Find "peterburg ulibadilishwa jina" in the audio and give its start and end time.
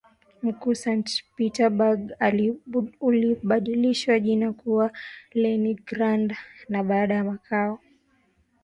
1.35-4.53